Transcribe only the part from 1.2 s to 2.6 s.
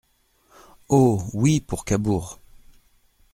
oui, pour Cabourg!